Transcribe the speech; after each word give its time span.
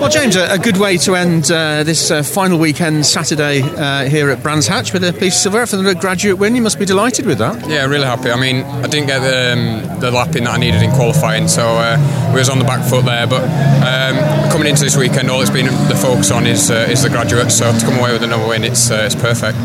Well, 0.00 0.08
James, 0.08 0.34
a, 0.34 0.54
a 0.54 0.58
good 0.58 0.78
way 0.78 0.96
to 0.96 1.14
end 1.14 1.50
uh, 1.52 1.82
this 1.84 2.10
uh, 2.10 2.22
final 2.22 2.58
weekend 2.58 3.04
Saturday 3.04 3.60
uh, 3.60 4.08
here 4.08 4.30
at 4.30 4.42
Brands 4.42 4.66
Hatch 4.66 4.94
with 4.94 5.04
a 5.04 5.12
piece 5.12 5.34
of 5.36 5.52
silver 5.52 5.66
for 5.66 5.76
the 5.76 5.94
graduate 5.94 6.38
win. 6.38 6.56
You 6.56 6.62
must 6.62 6.78
be 6.78 6.86
delighted 6.86 7.26
with 7.26 7.36
that. 7.36 7.68
Yeah, 7.68 7.84
really 7.84 8.06
happy. 8.06 8.30
I 8.30 8.40
mean, 8.40 8.64
I 8.64 8.86
didn't 8.86 9.08
get 9.08 9.18
the, 9.18 9.52
um, 9.52 10.00
the 10.00 10.10
lapping 10.10 10.44
that 10.44 10.54
I 10.54 10.56
needed 10.56 10.82
in 10.82 10.90
qualifying, 10.92 11.48
so 11.48 11.66
uh, 11.76 12.29
we 12.32 12.38
was 12.38 12.48
on 12.48 12.58
the 12.58 12.64
back 12.64 12.88
foot 12.88 13.04
there. 13.04 13.26
But 13.26 13.44
um, 13.82 14.16
coming 14.50 14.68
into 14.68 14.82
this 14.82 14.96
weekend, 14.96 15.30
all 15.30 15.40
it's 15.40 15.50
been 15.50 15.66
the 15.66 15.98
focus 16.00 16.30
on 16.30 16.46
is 16.46 16.70
uh, 16.70 16.88
is 16.90 17.02
the 17.02 17.10
graduates. 17.10 17.58
So 17.58 17.72
to 17.72 17.84
come 17.84 17.98
away 17.98 18.12
with 18.12 18.22
another 18.22 18.46
win, 18.46 18.64
it's 18.64 18.90
uh, 18.90 19.02
it's 19.06 19.14
perfect. 19.14 19.58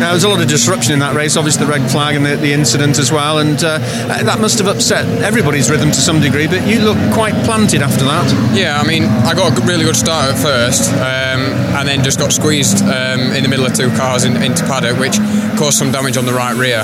Now, 0.00 0.12
there's 0.12 0.24
a 0.24 0.30
lot 0.30 0.40
of 0.40 0.48
disruption 0.48 0.94
in 0.94 1.00
that 1.00 1.14
race, 1.14 1.36
obviously 1.36 1.66
the 1.66 1.70
red 1.70 1.90
flag 1.90 2.16
and 2.16 2.24
the, 2.24 2.34
the 2.36 2.54
incident 2.54 2.98
as 2.98 3.12
well, 3.12 3.38
and 3.38 3.62
uh, 3.62 3.76
that 4.08 4.40
must 4.40 4.56
have 4.56 4.66
upset 4.66 5.04
everybody's 5.22 5.68
rhythm 5.68 5.90
to 5.90 6.00
some 6.00 6.22
degree. 6.22 6.46
But 6.46 6.66
you 6.66 6.80
look 6.80 6.96
quite 7.12 7.34
planted 7.44 7.82
after 7.82 8.06
that. 8.06 8.24
Yeah, 8.56 8.80
I 8.80 8.86
mean, 8.88 9.04
I 9.04 9.34
got 9.34 9.52
a 9.52 9.60
really 9.66 9.84
good 9.84 9.96
start 9.96 10.32
at 10.32 10.38
first, 10.38 10.90
um, 10.94 11.52
and 11.76 11.86
then 11.86 12.02
just 12.02 12.18
got 12.18 12.32
squeezed 12.32 12.82
um, 12.82 13.20
in 13.36 13.42
the 13.42 13.48
middle 13.50 13.66
of 13.66 13.74
two 13.74 13.90
cars 13.90 14.24
in, 14.24 14.40
into 14.42 14.64
paddock, 14.64 14.98
which 14.98 15.18
caused 15.58 15.76
some 15.76 15.92
damage 15.92 16.16
on 16.16 16.24
the 16.24 16.32
right 16.32 16.56
rear. 16.56 16.80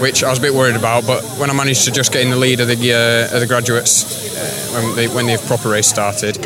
Which 0.00 0.22
I 0.22 0.30
was 0.30 0.38
a 0.38 0.42
bit 0.42 0.54
worried 0.54 0.76
about, 0.76 1.06
but 1.06 1.24
when 1.38 1.50
I 1.50 1.52
managed 1.52 1.84
to 1.84 1.90
just 1.90 2.12
get 2.12 2.22
in 2.22 2.30
the 2.30 2.36
lead 2.36 2.60
of 2.60 2.68
the 2.68 2.74
uh, 2.74 3.34
of 3.34 3.40
the 3.40 3.46
graduates 3.46 4.36
uh, 4.36 4.80
when, 4.80 4.96
they, 4.96 5.08
when 5.08 5.26
the 5.26 5.36
proper 5.46 5.70
race 5.70 5.88
started, 5.88 6.36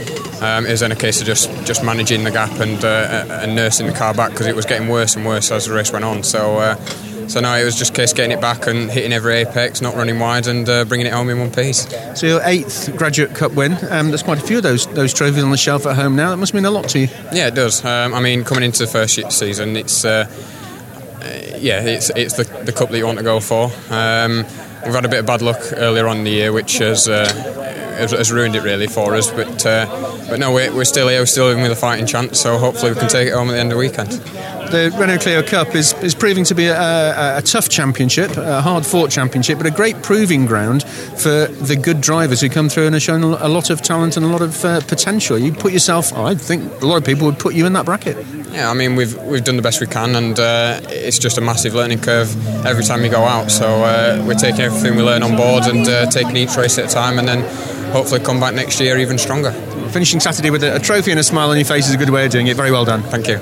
um, 0.42 0.66
it 0.66 0.70
was 0.70 0.80
then 0.80 0.90
a 0.90 0.96
case 0.96 1.20
of 1.20 1.26
just, 1.26 1.50
just 1.66 1.84
managing 1.84 2.24
the 2.24 2.30
gap 2.30 2.50
and, 2.60 2.84
uh, 2.84 3.26
and 3.42 3.54
nursing 3.54 3.86
the 3.86 3.92
car 3.92 4.14
back 4.14 4.30
because 4.30 4.46
it 4.46 4.56
was 4.56 4.64
getting 4.64 4.88
worse 4.88 5.16
and 5.16 5.26
worse 5.26 5.50
as 5.50 5.66
the 5.66 5.74
race 5.74 5.92
went 5.92 6.04
on. 6.04 6.22
So. 6.22 6.58
Uh, 6.58 6.76
so 7.28 7.40
now 7.40 7.54
it 7.54 7.64
was 7.64 7.76
just 7.76 7.92
a 7.92 7.94
case 7.94 8.12
getting 8.12 8.32
it 8.32 8.40
back 8.40 8.66
and 8.66 8.90
hitting 8.90 9.12
every 9.12 9.36
apex, 9.36 9.80
not 9.80 9.94
running 9.94 10.18
wide, 10.18 10.48
and 10.48 10.68
uh, 10.68 10.84
bringing 10.84 11.06
it 11.06 11.12
home 11.12 11.30
in 11.30 11.38
one 11.38 11.52
piece. 11.52 11.88
So 12.18 12.26
your 12.26 12.40
eighth 12.44 12.94
Graduate 12.96 13.34
Cup 13.34 13.52
win. 13.52 13.72
Um, 13.90 14.08
there's 14.08 14.24
quite 14.24 14.38
a 14.38 14.46
few 14.46 14.56
of 14.58 14.64
those 14.64 14.86
those 14.88 15.14
trophies 15.14 15.42
on 15.42 15.50
the 15.50 15.56
shelf 15.56 15.86
at 15.86 15.96
home 15.96 16.16
now. 16.16 16.30
That 16.30 16.38
must 16.38 16.52
mean 16.52 16.64
a 16.64 16.70
lot 16.70 16.88
to 16.90 16.98
you. 16.98 17.08
Yeah, 17.32 17.46
it 17.46 17.54
does. 17.54 17.84
Um, 17.84 18.12
I 18.12 18.20
mean, 18.20 18.44
coming 18.44 18.64
into 18.64 18.80
the 18.80 18.90
first 18.90 19.14
season, 19.32 19.76
it's 19.76 20.04
uh, 20.04 20.26
yeah, 21.58 21.82
it's 21.82 22.10
it's 22.10 22.34
the, 22.34 22.44
the 22.64 22.72
cup 22.72 22.90
that 22.90 22.98
you 22.98 23.06
want 23.06 23.18
to 23.18 23.24
go 23.24 23.40
for. 23.40 23.70
Um, 23.90 24.44
we've 24.84 24.94
had 24.94 25.04
a 25.04 25.08
bit 25.08 25.20
of 25.20 25.26
bad 25.26 25.42
luck 25.42 25.60
earlier 25.76 26.06
on 26.08 26.18
in 26.18 26.24
the 26.24 26.30
year, 26.30 26.52
which 26.52 26.78
has 26.78 27.08
uh, 27.08 27.26
has, 27.98 28.32
ruined 28.32 28.56
it 28.56 28.62
really 28.62 28.86
for 28.86 29.14
us. 29.14 29.30
But 29.30 29.64
uh, 29.64 29.86
but 30.28 30.38
no, 30.38 30.52
we're, 30.52 30.74
we're 30.74 30.84
still 30.84 31.08
here. 31.08 31.20
We're 31.20 31.26
still 31.26 31.50
in 31.50 31.62
with 31.62 31.72
a 31.72 31.76
fighting 31.76 32.06
chance. 32.06 32.40
So 32.40 32.58
hopefully 32.58 32.92
we 32.92 32.98
can 32.98 33.08
take 33.08 33.28
it 33.28 33.34
home 33.34 33.48
at 33.48 33.52
the 33.52 33.58
end 33.58 33.72
of 33.72 33.78
the 33.78 33.80
weekend 33.80 34.20
the 34.72 34.90
Renault 34.98 35.18
Clio 35.18 35.42
Cup 35.42 35.74
is, 35.74 35.92
is 36.02 36.14
proving 36.14 36.44
to 36.44 36.54
be 36.54 36.66
a, 36.66 36.74
a, 36.74 37.38
a 37.38 37.42
tough 37.42 37.68
championship, 37.68 38.38
a 38.38 38.62
hard 38.62 38.86
fought 38.86 39.10
championship, 39.10 39.58
but 39.58 39.66
a 39.66 39.70
great 39.70 40.02
proving 40.02 40.46
ground 40.46 40.82
for 40.82 41.46
the 41.46 41.76
good 41.76 42.00
drivers 42.00 42.40
who 42.40 42.48
come 42.48 42.70
through 42.70 42.86
and 42.86 42.94
have 42.94 43.02
shown 43.02 43.22
a 43.22 43.48
lot 43.48 43.68
of 43.68 43.82
talent 43.82 44.16
and 44.16 44.24
a 44.24 44.28
lot 44.30 44.40
of 44.40 44.64
uh, 44.64 44.80
potential. 44.80 45.38
You 45.38 45.52
put 45.52 45.74
yourself, 45.74 46.14
I 46.14 46.34
think 46.34 46.80
a 46.80 46.86
lot 46.86 46.96
of 46.96 47.04
people 47.04 47.26
would 47.26 47.38
put 47.38 47.54
you 47.54 47.66
in 47.66 47.74
that 47.74 47.84
bracket. 47.84 48.16
Yeah, 48.52 48.70
I 48.70 48.74
mean 48.74 48.96
we've 48.96 49.16
we've 49.22 49.42
done 49.42 49.56
the 49.56 49.62
best 49.62 49.80
we 49.80 49.86
can, 49.86 50.14
and 50.14 50.38
uh, 50.38 50.80
it's 50.88 51.18
just 51.18 51.38
a 51.38 51.40
massive 51.40 51.74
learning 51.74 52.00
curve 52.00 52.30
every 52.66 52.84
time 52.84 53.02
you 53.02 53.10
go 53.10 53.24
out. 53.24 53.50
So 53.50 53.66
uh, 53.66 54.22
we're 54.26 54.34
taking 54.34 54.60
everything 54.60 54.94
we 54.96 55.02
learn 55.02 55.22
on 55.22 55.36
board 55.36 55.64
and 55.64 55.88
uh, 55.88 56.10
taking 56.10 56.36
each 56.36 56.54
race 56.56 56.78
at 56.78 56.90
a 56.90 56.94
time, 56.94 57.18
and 57.18 57.26
then 57.26 57.40
hopefully 57.92 58.20
come 58.20 58.40
back 58.40 58.54
next 58.54 58.78
year 58.78 58.98
even 58.98 59.16
stronger. 59.16 59.52
Finishing 59.90 60.20
Saturday 60.20 60.50
with 60.50 60.62
a, 60.64 60.76
a 60.76 60.78
trophy 60.78 61.10
and 61.10 61.20
a 61.20 61.24
smile 61.24 61.50
on 61.50 61.56
your 61.56 61.64
face 61.64 61.88
is 61.88 61.94
a 61.94 61.98
good 61.98 62.10
way 62.10 62.26
of 62.26 62.30
doing 62.30 62.46
it. 62.46 62.56
Very 62.56 62.70
well 62.70 62.84
done. 62.84 63.02
Thank 63.02 63.26
you. 63.28 63.38